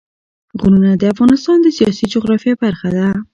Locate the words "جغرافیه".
2.13-2.53